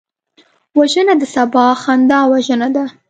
[0.77, 2.85] وژنه د سبا خندا وژنه ده